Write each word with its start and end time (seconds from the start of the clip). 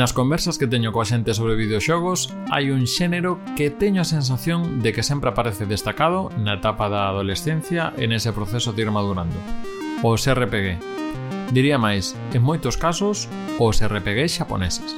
Nas 0.00 0.14
conversas 0.14 0.56
que 0.56 0.70
teño 0.70 0.96
coa 0.96 1.04
xente 1.04 1.36
sobre 1.36 1.60
videoxogos, 1.60 2.32
hai 2.48 2.72
un 2.72 2.88
xénero 2.88 3.36
que 3.52 3.68
teño 3.68 4.00
a 4.00 4.08
sensación 4.08 4.80
de 4.80 4.96
que 4.96 5.04
sempre 5.04 5.28
aparece 5.28 5.68
destacado 5.68 6.32
na 6.40 6.56
etapa 6.56 6.88
da 6.88 7.10
adolescencia 7.10 7.92
e 8.00 8.08
nese 8.08 8.32
proceso 8.32 8.72
de 8.72 8.86
ir 8.86 8.90
madurando. 8.94 9.36
Os 10.00 10.24
RPG. 10.24 10.80
Diría 11.52 11.76
máis, 11.76 12.16
en 12.32 12.40
moitos 12.40 12.80
casos, 12.80 13.28
os 13.60 13.76
RPG 13.84 14.30
xaponeses. 14.30 14.96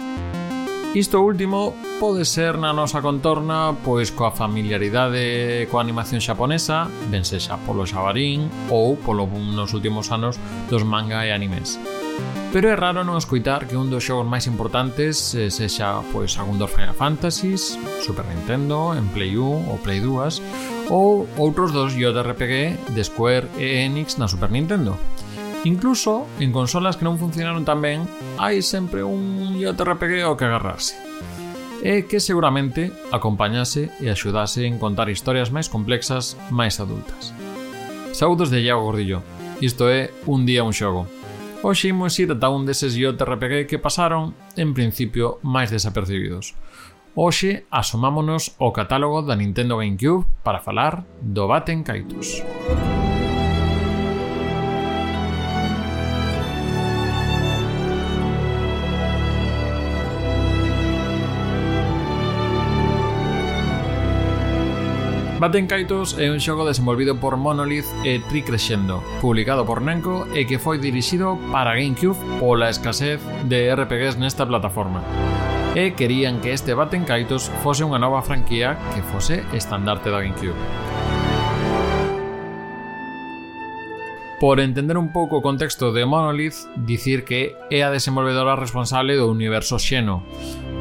Isto 0.95 1.25
último 1.25 1.73
pode 1.97 2.29
ser 2.29 2.61
na 2.61 2.69
nosa 2.77 3.01
contorna 3.01 3.73
pois 3.81 4.13
coa 4.13 4.29
familiaridade 4.29 5.65
coa 5.73 5.81
animación 5.81 6.21
xaponesa, 6.21 6.85
ben 7.09 7.25
sexa 7.25 7.57
polo 7.65 7.89
xabarín 7.89 8.53
ou 8.69 9.01
polo 9.01 9.25
boom 9.25 9.57
nos 9.57 9.73
últimos 9.73 10.13
anos 10.13 10.37
dos 10.69 10.85
manga 10.85 11.25
e 11.25 11.33
animes. 11.33 11.81
Pero 12.53 12.69
é 12.69 12.77
raro 12.77 13.09
non 13.09 13.17
escoitar 13.17 13.64
que 13.64 13.81
un 13.81 13.89
dos 13.89 14.05
xogos 14.05 14.29
máis 14.29 14.45
importantes 14.45 15.33
eh, 15.33 15.49
sexa 15.49 16.05
pois 16.13 16.36
algún 16.36 16.61
dos 16.61 16.69
Final 16.69 16.93
Fantasies, 16.93 17.81
Super 18.05 18.29
Nintendo, 18.29 18.93
en 18.93 19.09
Play 19.17 19.33
1 19.33 19.72
ou 19.72 19.81
Play 19.81 20.05
2, 20.05 20.93
ou 20.93 21.25
outros 21.41 21.72
dos 21.72 21.97
JRPG 21.97 22.93
de 22.93 23.00
Square 23.00 23.49
e 23.57 23.81
Enix 23.81 24.21
na 24.21 24.29
Super 24.29 24.53
Nintendo. 24.53 25.00
Incluso 25.64 26.26
en 26.40 26.50
consolas 26.50 26.96
que 26.98 27.07
non 27.07 27.22
funcionaron 27.22 27.62
tan 27.62 27.79
ben, 27.79 28.02
hai 28.34 28.66
sempre 28.66 29.07
un 29.07 29.54
JRPG 29.54 30.26
ao 30.26 30.35
que 30.35 30.50
agarrarse. 30.50 30.98
E 31.86 32.06
que 32.11 32.19
seguramente 32.19 32.91
acompañase 33.14 33.94
e 34.02 34.11
axudase 34.11 34.66
en 34.66 34.83
contar 34.83 35.06
historias 35.06 35.55
máis 35.55 35.70
complexas, 35.70 36.34
máis 36.50 36.83
adultas. 36.83 37.30
Saudos 38.11 38.50
de 38.50 38.58
Iago 38.58 38.91
Gordillo. 38.91 39.22
Isto 39.62 39.86
é 39.86 40.11
Un 40.27 40.50
día 40.50 40.66
un 40.66 40.75
xogo. 40.75 41.06
Hoxe 41.62 41.94
imos 41.94 42.19
ir 42.19 42.34
ata 42.34 42.50
un 42.50 42.66
deses 42.66 42.98
JRPG 42.98 43.70
que 43.70 43.78
pasaron, 43.78 44.34
en 44.58 44.74
principio, 44.74 45.38
máis 45.47 45.70
desapercibidos. 45.70 46.58
Hoxe 47.14 47.70
asomámonos 47.70 48.58
ao 48.58 48.74
catálogo 48.74 49.22
da 49.22 49.38
Nintendo 49.38 49.78
Gamecube 49.78 50.26
para 50.42 50.58
falar 50.58 51.06
do 51.22 51.47
Baten 51.47 51.86
Kaitos. 51.86 52.42
Música 52.42 52.91
Batten 65.42 65.66
Kaitos 65.66 66.14
é 66.22 66.30
un 66.30 66.38
xogo 66.38 66.62
desenvolvido 66.62 67.18
por 67.18 67.34
Monolith 67.34 67.90
e 68.06 68.22
Tricrescendo, 68.30 69.02
publicado 69.18 69.66
por 69.66 69.82
Namco 69.82 70.22
e 70.38 70.46
que 70.46 70.62
foi 70.62 70.78
dirixido 70.78 71.34
para 71.50 71.74
Gamecube 71.74 72.14
pola 72.38 72.70
escasez 72.70 73.18
de 73.50 73.66
RPGs 73.74 74.22
nesta 74.22 74.46
plataforma 74.46 75.02
e 75.74 75.98
querían 75.98 76.38
que 76.38 76.54
este 76.54 76.78
Batten 76.78 77.02
Kaitos 77.02 77.50
fose 77.66 77.82
unha 77.82 77.98
nova 77.98 78.22
franquía 78.22 78.78
que 78.94 79.02
fose 79.02 79.42
estandarte 79.50 80.14
da 80.14 80.22
Gamecube. 80.22 80.54
Por 84.38 84.62
entender 84.62 84.94
un 84.94 85.10
pouco 85.10 85.38
o 85.38 85.44
contexto 85.44 85.90
de 85.90 86.06
Monolith, 86.06 86.70
dicir 86.78 87.26
que 87.26 87.58
é 87.66 87.82
a 87.82 87.90
desenvolvedora 87.90 88.54
responsable 88.54 89.18
do 89.18 89.26
universo 89.26 89.74
Xeno, 89.82 90.22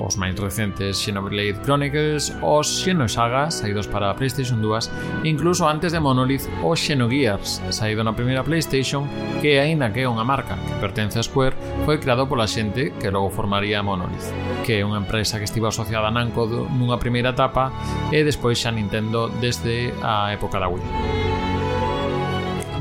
os 0.05 0.17
máis 0.17 0.33
recentes 0.38 0.97
Xenoblade 0.97 1.61
Chronicles 1.63 2.33
ou 2.41 2.63
Xenosaga, 2.63 3.52
saídos 3.52 3.88
para 3.88 4.09
a 4.09 4.16
PlayStation 4.17 4.57
2, 4.57 5.23
incluso 5.23 5.67
antes 5.67 5.94
de 5.94 5.99
Monolith 5.99 6.49
ou 6.63 6.75
Xenogears, 6.75 7.61
saído 7.69 8.03
na 8.03 8.13
primeira 8.13 8.44
PlayStation, 8.44 9.05
que 9.41 9.59
aínda 9.61 9.94
que 9.94 10.02
é 10.02 10.09
unha 10.09 10.25
marca 10.25 10.57
que 10.57 10.81
pertence 10.81 11.19
a 11.19 11.23
Square, 11.23 11.55
foi 11.85 12.02
creado 12.02 12.25
pola 12.25 12.49
xente 12.49 12.94
que 12.97 13.13
logo 13.13 13.29
formaría 13.29 13.85
Monolith, 13.85 14.33
que 14.66 14.81
é 14.81 14.85
unha 14.85 15.02
empresa 15.02 15.38
que 15.38 15.45
estiva 15.45 15.69
asociada 15.69 16.09
a 16.09 16.13
Namco 16.13 16.50
nunha 16.50 16.97
primeira 16.97 17.33
etapa 17.33 17.69
e 18.09 18.25
despois 18.25 18.57
xa 18.57 18.73
Nintendo 18.73 19.29
desde 19.39 19.94
a 20.01 20.33
época 20.33 20.57
da 20.57 20.68
Wii. 20.68 21.22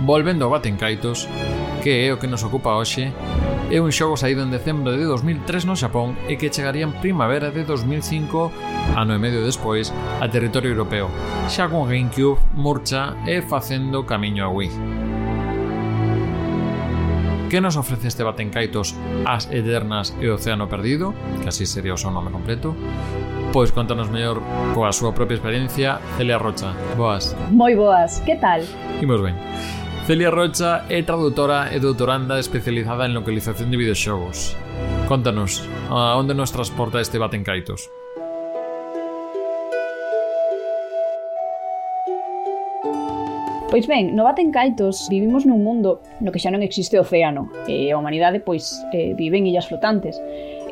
Volvendo 0.04 0.48
ao 0.48 0.50
Batencaitos, 0.50 1.28
que 1.84 2.08
é 2.08 2.12
o 2.12 2.18
que 2.18 2.26
nos 2.26 2.42
ocupa 2.42 2.76
hoxe, 2.76 3.12
É 3.70 3.78
un 3.78 3.94
xogo 3.94 4.18
saído 4.18 4.42
en 4.42 4.50
decembro 4.50 4.90
de 4.90 5.06
2003 5.06 5.62
no 5.62 5.78
Xapón 5.78 6.18
e 6.26 6.34
que 6.34 6.50
chegaría 6.50 6.82
en 6.82 6.90
primavera 6.90 7.54
de 7.54 7.62
2005, 7.62 8.50
ano 8.98 9.14
e 9.14 9.22
medio 9.22 9.46
despois, 9.46 9.94
a 10.18 10.26
territorio 10.26 10.74
europeo, 10.74 11.06
xa 11.46 11.70
con 11.70 11.86
Gamecube, 11.86 12.42
Murcha 12.58 13.14
e 13.30 13.46
facendo 13.46 14.02
camiño 14.02 14.42
a 14.42 14.50
Wii. 14.50 14.74
Que 17.46 17.62
nos 17.62 17.78
ofrece 17.78 18.10
este 18.10 18.26
Batencaitos 18.26 18.98
As 19.22 19.46
Eternas 19.54 20.18
e 20.18 20.26
Océano 20.34 20.66
Perdido? 20.66 21.14
Que 21.38 21.54
así 21.54 21.62
sería 21.62 21.94
o 21.94 22.00
seu 22.02 22.10
nome 22.10 22.34
completo. 22.34 22.74
Pois 23.54 23.70
contanos 23.70 24.10
mellor 24.10 24.42
coa 24.74 24.90
súa 24.90 25.14
propia 25.14 25.38
experiencia, 25.38 26.02
Celia 26.18 26.42
Rocha. 26.42 26.74
Boas. 26.98 27.38
Moi 27.54 27.78
boas, 27.78 28.18
que 28.26 28.34
tal? 28.34 28.66
Imos 28.98 29.22
ben. 29.22 29.38
Celia 30.10 30.28
Rocha 30.28 30.82
é 30.90 31.06
tradutora 31.06 31.70
e 31.70 31.78
doutoranda 31.78 32.42
especializada 32.42 33.06
en 33.06 33.14
localización 33.14 33.70
de 33.70 33.78
videoxogos. 33.78 34.58
Contanos, 35.06 35.62
a 35.86 36.18
onde 36.18 36.34
nos 36.34 36.50
transporta 36.50 36.98
este 36.98 37.14
Batencaitos? 37.14 37.86
Pois 43.70 43.86
ben, 43.86 44.18
no 44.18 44.26
Batencaitos 44.26 45.06
vivimos 45.06 45.46
nun 45.46 45.62
mundo 45.62 46.02
no 46.18 46.34
que 46.34 46.42
xa 46.42 46.50
non 46.50 46.66
existe 46.66 46.98
océano 46.98 47.46
e 47.70 47.94
a 47.94 47.98
humanidade 48.02 48.42
pois 48.42 48.82
eh, 48.90 49.14
vive 49.14 49.38
en 49.38 49.46
illas 49.46 49.70
flotantes 49.70 50.18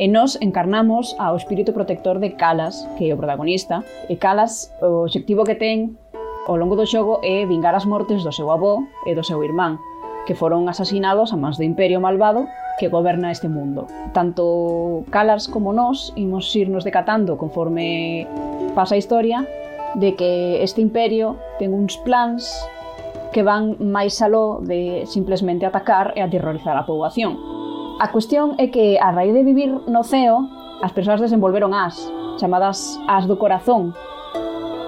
e 0.03 0.11
nós 0.11 0.35
encarnamos 0.43 1.15
ao 1.15 1.39
espírito 1.39 1.71
protector 1.71 2.19
de 2.19 2.35
Calas, 2.35 2.83
que 2.99 3.07
é 3.07 3.15
o 3.15 3.21
protagonista 3.23 3.87
e 4.11 4.19
Calas 4.19 4.75
o 4.83 5.07
obxectivo 5.07 5.47
que 5.47 5.55
ten 5.55 5.95
ao 6.49 6.57
longo 6.57 6.81
do 6.81 6.89
xogo 6.89 7.21
é 7.21 7.45
vingar 7.45 7.77
as 7.77 7.85
mortes 7.85 8.25
do 8.25 8.33
seu 8.33 8.49
avó 8.49 8.81
e 9.05 9.13
do 9.13 9.23
seu 9.23 9.45
irmán, 9.45 9.77
que 10.25 10.33
foron 10.33 10.65
asasinados 10.65 11.31
a 11.31 11.37
mans 11.37 11.61
do 11.61 11.69
Imperio 11.69 12.01
Malvado 12.01 12.49
que 12.81 12.89
goberna 12.89 13.31
este 13.31 13.49
mundo. 13.53 13.87
Tanto 14.17 15.05
Calars 15.13 15.45
como 15.45 15.77
nós 15.77 16.13
imos 16.17 16.49
irnos 16.57 16.89
decatando 16.89 17.37
conforme 17.37 18.25
pasa 18.75 18.97
a 18.97 18.99
historia 18.99 19.45
de 19.95 20.15
que 20.17 20.63
este 20.65 20.81
imperio 20.81 21.37
ten 21.61 21.77
uns 21.77 22.01
plans 22.01 22.49
que 23.33 23.45
van 23.45 23.77
máis 23.77 24.17
aló 24.25 24.65
de 24.65 25.05
simplemente 25.05 25.69
atacar 25.69 26.17
e 26.17 26.25
aterrorizar 26.25 26.81
a 26.81 26.89
poboación. 26.89 27.37
A 28.01 28.09
cuestión 28.09 28.55
é 28.57 28.71
que 28.73 28.97
a 28.97 29.11
raíz 29.13 29.35
de 29.35 29.45
vivir 29.45 29.69
no 29.91 30.07
ceo, 30.07 30.49
as 30.81 30.95
persoas 30.95 31.21
desenvolveron 31.21 31.75
as, 31.75 31.99
chamadas 32.39 32.97
as 33.11 33.27
do 33.27 33.37
corazón, 33.37 33.93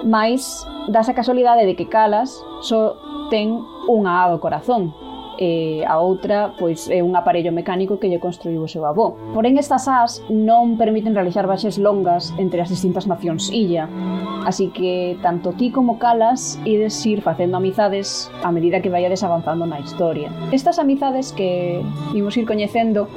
máis 0.07 0.65
dáse 0.87 1.11
a 1.11 1.17
casualidade 1.17 1.65
de 1.65 1.75
que 1.75 1.89
Calas 1.89 2.41
só 2.61 2.97
ten 3.29 3.61
unha 3.85 4.25
A 4.25 4.31
do 4.31 4.39
corazón, 4.41 4.93
e 5.41 5.81
a 5.89 5.97
outra 5.97 6.53
pois 6.59 6.85
é 6.85 7.01
un 7.01 7.17
aparello 7.17 7.49
mecánico 7.49 7.97
que 7.97 8.05
lle 8.05 8.21
construiu 8.21 8.61
o 8.61 8.69
seu 8.69 8.85
avó. 8.85 9.17
Porén, 9.33 9.57
estas 9.57 9.89
as 9.89 10.21
non 10.29 10.77
permiten 10.77 11.17
realizar 11.17 11.49
baixes 11.49 11.81
longas 11.81 12.29
entre 12.37 12.61
as 12.61 12.69
distintas 12.69 13.09
nacións 13.09 13.49
illa, 13.49 13.89
así 14.45 14.69
que 14.69 15.17
tanto 15.25 15.57
ti 15.57 15.73
como 15.73 15.97
Calas 15.97 16.61
ides 16.61 16.93
ir 17.09 17.25
facendo 17.25 17.57
amizades 17.57 18.29
a 18.45 18.53
medida 18.53 18.85
que 18.85 18.93
vaiades 18.93 19.25
avanzando 19.25 19.65
na 19.65 19.81
historia. 19.81 20.29
Estas 20.53 20.77
amizades 20.77 21.33
que 21.33 21.81
imos 22.13 22.37
ir 22.37 22.45
coñecendo 22.45 23.09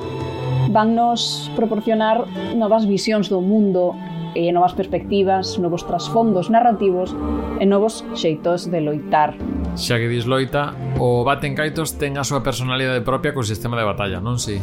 van 0.73 0.97
nos 0.97 1.53
proporcionar 1.53 2.25
novas 2.57 2.89
visións 2.89 3.29
do 3.29 3.45
mundo 3.45 3.93
e 4.35 4.51
novas 4.53 4.75
perspectivas, 4.75 5.57
novos 5.63 5.87
trasfondos 5.87 6.51
narrativos 6.51 7.15
e 7.59 7.65
novos 7.65 8.03
xeitos 8.19 8.67
de 8.69 8.83
loitar. 8.83 9.39
Xa 9.79 9.99
que 9.99 10.11
dis 10.11 10.27
loita, 10.27 10.75
o 10.99 11.23
Baten 11.23 11.55
Kaitos 11.55 11.97
ten 11.97 12.19
a 12.19 12.27
súa 12.27 12.43
personalidade 12.43 13.03
propia 13.03 13.33
co 13.33 13.47
sistema 13.47 13.79
de 13.79 13.87
batalla, 13.87 14.19
non 14.19 14.37
si? 14.39 14.59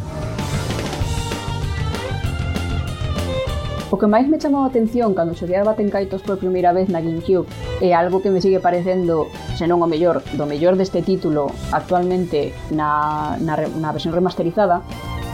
O 3.92 4.00
que 4.00 4.08
máis 4.08 4.24
me 4.24 4.40
chamou 4.40 4.64
a 4.64 4.72
atención 4.72 5.12
cando 5.12 5.36
xoguei 5.36 5.60
a 5.60 5.68
Baten 5.68 5.92
Kaitos 5.92 6.24
por 6.24 6.40
primeira 6.40 6.72
vez 6.72 6.88
na 6.88 7.04
Gamecube 7.04 7.44
é 7.84 7.92
algo 7.92 8.24
que 8.24 8.32
me 8.32 8.40
sigue 8.40 8.56
parecendo, 8.56 9.28
senón 9.60 9.84
o 9.84 9.88
mellor, 9.90 10.24
do 10.32 10.48
mellor 10.48 10.80
deste 10.80 11.04
título 11.04 11.52
actualmente 11.76 12.56
na, 12.72 13.36
na, 13.44 13.60
na 13.68 13.92
versión 13.92 14.16
remasterizada, 14.16 14.80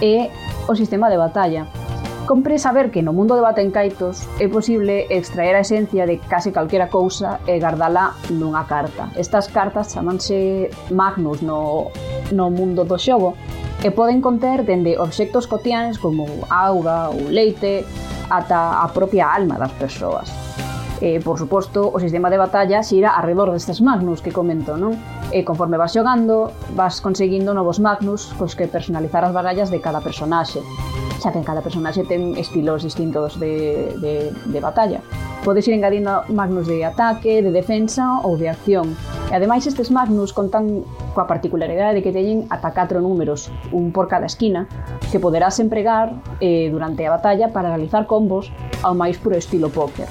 é 0.03 0.27
o 0.67 0.75
sistema 0.75 1.07
de 1.07 1.23
batalla. 1.23 1.71
Compre 2.29 2.59
saber 2.59 2.91
que 2.91 3.01
no 3.01 3.15
mundo 3.15 3.35
de 3.35 3.41
Batencaitos 3.41 4.29
é 4.39 4.53
posible 4.53 5.09
extraer 5.09 5.57
a 5.57 5.65
esencia 5.65 6.05
de 6.05 6.21
case 6.21 6.53
calquera 6.53 6.93
cousa 6.93 7.41
e 7.49 7.57
guardala 7.57 8.21
nunha 8.29 8.69
carta. 8.69 9.09
Estas 9.17 9.49
cartas 9.49 9.97
chamanse 9.97 10.69
magnus 10.93 11.41
no, 11.41 11.89
no 12.29 12.53
mundo 12.53 12.85
do 12.85 13.01
xogo 13.01 13.33
e 13.81 13.89
poden 13.97 14.21
conter 14.21 14.61
dende 14.69 15.01
obxectos 15.01 15.49
cotiáns 15.49 15.97
como 15.97 16.29
auga 16.53 17.09
ou 17.09 17.33
leite 17.33 17.89
ata 18.29 18.85
a 18.85 18.93
propia 18.93 19.33
alma 19.33 19.57
das 19.57 19.73
persoas. 19.81 20.29
E, 21.01 21.25
por 21.25 21.41
suposto, 21.41 21.89
o 21.89 21.97
sistema 21.97 22.29
de 22.29 22.37
batalla 22.37 22.85
xira 22.85 23.17
arredor 23.17 23.57
destes 23.57 23.81
magnus 23.81 24.21
que 24.21 24.37
comento, 24.37 24.77
non? 24.77 25.01
E 25.33 25.49
conforme 25.49 25.81
vas 25.81 25.97
xogando, 25.97 26.53
vas 26.77 27.01
conseguindo 27.01 27.57
novos 27.57 27.81
magnus 27.81 28.37
cos 28.37 28.53
que 28.53 28.69
personalizar 28.69 29.25
as 29.25 29.33
barallas 29.33 29.73
de 29.73 29.81
cada 29.81 30.05
personaxe 30.05 30.61
xa 31.19 31.35
que 31.35 31.39
en 31.39 31.47
cada 31.47 31.61
personaxe 31.61 32.07
ten 32.07 32.39
estilos 32.39 32.83
distintos 32.83 33.39
de, 33.39 33.93
de, 33.99 34.31
de 34.33 34.59
batalla. 34.63 35.03
Podes 35.45 35.67
ir 35.69 35.75
engadindo 35.75 36.23
magnus 36.31 36.67
de 36.67 36.85
ataque, 36.85 37.43
de 37.43 37.51
defensa 37.51 38.23
ou 38.23 38.39
de 38.39 38.49
acción. 38.51 38.95
E 39.31 39.35
ademais 39.35 39.67
estes 39.67 39.91
magnus 39.91 40.33
contan 40.33 40.83
coa 41.15 41.27
particularidade 41.27 41.99
de 41.99 42.03
que 42.03 42.15
teñen 42.15 42.47
ata 42.51 42.71
4 42.71 43.03
números, 43.03 43.51
un 43.75 43.91
por 43.93 44.09
cada 44.09 44.27
esquina, 44.27 44.67
que 45.11 45.19
poderás 45.21 45.59
empregar 45.59 46.15
eh, 46.41 46.69
durante 46.71 47.07
a 47.07 47.11
batalla 47.11 47.53
para 47.53 47.75
realizar 47.75 48.07
combos 48.07 48.51
ao 48.83 48.95
máis 48.95 49.19
puro 49.19 49.37
estilo 49.37 49.69
póker. 49.71 50.07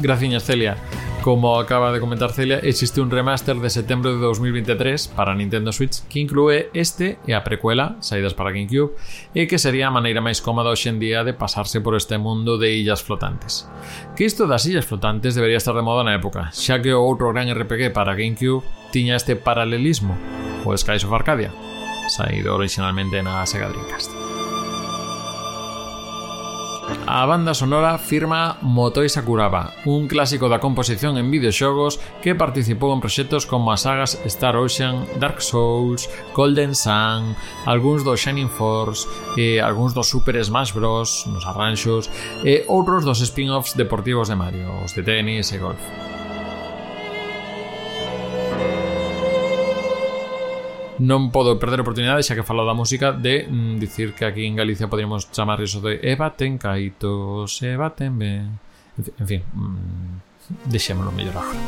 Graciñas, 0.00 0.44
Celia. 0.44 0.76
Como 1.22 1.60
acaba 1.60 1.92
de 1.92 2.00
comentar 2.00 2.32
Celia, 2.32 2.60
existe 2.60 2.98
un 2.98 3.10
remaster 3.10 3.56
de 3.56 3.68
setembro 3.68 4.14
de 4.14 4.20
2023 4.20 5.08
para 5.08 5.34
Nintendo 5.34 5.70
Switch 5.70 6.00
que 6.08 6.18
inclúe 6.18 6.70
este 6.72 7.18
e 7.28 7.36
a 7.36 7.44
precuela, 7.44 8.00
saídas 8.00 8.32
para 8.32 8.56
GameCube, 8.56 8.96
e 9.36 9.44
que 9.44 9.60
sería 9.60 9.92
a 9.92 9.94
maneira 9.94 10.24
máis 10.24 10.40
cómoda 10.40 10.72
hoxe 10.72 10.88
en 10.88 10.96
día 10.96 11.20
de 11.20 11.36
pasarse 11.36 11.84
por 11.84 11.92
este 11.92 12.16
mundo 12.16 12.56
de 12.56 12.72
illas 12.72 13.04
flotantes. 13.04 13.68
Que 14.16 14.24
isto 14.24 14.48
das 14.48 14.64
illas 14.64 14.88
flotantes 14.88 15.36
debería 15.36 15.60
estar 15.60 15.76
de 15.76 15.84
moda 15.84 16.08
na 16.08 16.16
época, 16.16 16.56
xa 16.56 16.80
que 16.80 16.96
o 16.96 17.04
outro 17.04 17.36
gran 17.36 17.52
RPG 17.52 17.92
para 17.92 18.16
GameCube 18.16 18.64
tiña 18.88 19.20
este 19.20 19.36
paralelismo, 19.36 20.16
o 20.64 20.72
Skies 20.72 21.04
of 21.04 21.12
Arcadia, 21.12 21.52
saído 22.08 22.56
originalmente 22.56 23.20
na 23.20 23.44
Sega 23.44 23.68
Dreamcast. 23.68 24.29
A 27.06 27.26
banda 27.26 27.54
sonora 27.54 27.98
firma 27.98 28.58
Motoi 28.62 29.08
Sakuraba, 29.08 29.72
un 29.84 30.06
clásico 30.06 30.48
da 30.48 30.60
composición 30.60 31.18
en 31.18 31.30
videoxogos 31.32 31.98
que 32.22 32.36
participou 32.36 32.92
en 32.92 33.00
proxectos 33.00 33.48
como 33.48 33.72
as 33.72 33.82
sagas 33.82 34.20
Star 34.28 34.54
Ocean, 34.54 35.08
Dark 35.18 35.40
Souls, 35.42 36.06
Golden 36.36 36.76
Sun, 36.76 37.34
algúns 37.66 38.04
do 38.04 38.14
Shining 38.14 38.52
Force, 38.52 39.08
e 39.34 39.58
algúns 39.58 39.96
do 39.96 40.04
Super 40.04 40.36
Smash 40.38 40.70
Bros 40.76 41.26
nos 41.26 41.42
arranxos 41.48 42.06
e 42.44 42.62
outros 42.68 43.02
dos 43.02 43.18
spin-offs 43.24 43.74
deportivos 43.74 44.28
de 44.28 44.36
Mario, 44.36 44.68
os 44.84 44.92
de 44.94 45.02
tenis 45.02 45.50
e 45.50 45.58
golf. 45.58 45.82
non 51.00 51.32
podo 51.32 51.56
perder 51.56 51.80
a 51.80 51.84
oportunidade, 51.84 52.20
xa 52.20 52.36
que 52.36 52.44
falo 52.44 52.68
da 52.68 52.76
música, 52.76 53.16
de 53.16 53.48
mm, 53.48 53.80
dicir 53.80 54.12
que 54.12 54.28
aquí 54.28 54.44
en 54.44 54.60
Galicia 54.60 54.86
poderíamos 54.86 55.32
chamar 55.32 55.64
iso 55.64 55.80
de 55.80 55.96
Eva 56.04 56.36
ten 56.36 56.60
caitos, 56.60 57.56
Eva 57.64 57.96
ten 57.96 58.20
ben... 58.20 58.60
En 59.00 59.26
fin, 59.26 59.40
mm, 59.40 60.30
deixémolo 60.66 61.12
mellor 61.12 61.36
agora. 61.36 61.58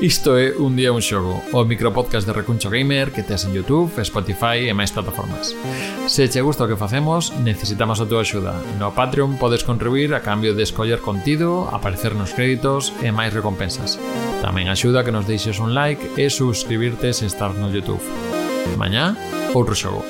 Isto 0.00 0.36
é 0.36 0.52
Un 0.56 0.76
Día 0.76 0.92
Un 0.92 1.02
Xogo, 1.02 1.42
o 1.52 1.64
micropodcast 1.64 2.26
de 2.26 2.32
Recuncho 2.32 2.70
Gamer 2.70 3.12
que 3.12 3.22
tes 3.22 3.44
en 3.44 3.52
Youtube, 3.52 3.92
Spotify 4.04 4.68
e 4.68 4.72
máis 4.76 4.92
plataformas. 4.92 5.56
Se 6.08 6.28
che 6.28 6.40
gusta 6.40 6.64
o 6.64 6.70
que 6.70 6.76
facemos, 6.76 7.32
necesitamos 7.40 8.00
a 8.00 8.08
túa 8.08 8.24
axuda. 8.24 8.56
No 8.80 8.92
Patreon 8.92 9.36
podes 9.36 9.64
contribuir 9.64 10.12
a 10.12 10.24
cambio 10.24 10.52
de 10.52 10.64
escoller 10.64 11.00
contido, 11.00 11.68
aparecer 11.72 12.16
nos 12.16 12.32
créditos 12.36 12.92
e 13.00 13.12
máis 13.12 13.32
recompensas. 13.32 14.00
Tamén 14.44 14.68
axuda 14.72 15.04
que 15.04 15.14
nos 15.14 15.28
deixes 15.28 15.60
un 15.60 15.76
like 15.76 16.00
e 16.16 16.32
suscribirte 16.32 17.12
se 17.12 17.28
estás 17.28 17.56
no 17.56 17.68
Youtube. 17.68 18.29
Mañá, 18.76 19.16
outro 19.54 19.74
xogo. 19.74 20.04